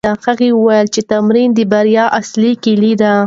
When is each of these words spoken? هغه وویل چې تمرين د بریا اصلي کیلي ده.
هغه 0.27 0.47
وویل 0.53 0.87
چې 0.95 1.01
تمرين 1.11 1.49
د 1.53 1.59
بریا 1.71 2.05
اصلي 2.19 2.51
کیلي 2.63 2.93
ده. 3.01 3.13